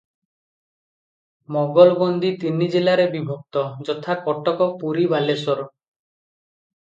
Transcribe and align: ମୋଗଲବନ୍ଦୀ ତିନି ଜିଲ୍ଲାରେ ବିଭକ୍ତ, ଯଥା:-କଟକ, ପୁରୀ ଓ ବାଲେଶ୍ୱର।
ମୋଗଲବନ୍ଦୀ 1.55 2.31
ତିନି 2.43 2.69
ଜିଲ୍ଲାରେ 2.75 3.05
ବିଭକ୍ତ, 3.15 3.63
ଯଥା:-କଟକ, 3.89 4.69
ପୁରୀ 4.85 5.05
ଓ 5.11 5.11
ବାଲେଶ୍ୱର। 5.15 5.69